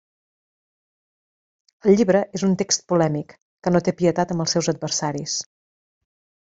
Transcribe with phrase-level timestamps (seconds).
[1.85, 5.41] El llibre és un text polèmic que no té pietat amb els seus adversaris.